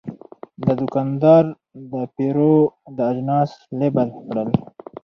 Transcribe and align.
دا 0.63 0.71
دوکاندار 0.79 1.43
د 1.91 1.91
پیرود 2.15 2.99
اجناس 3.07 3.51
لیبل 3.79 4.09
کړل. 4.25 4.49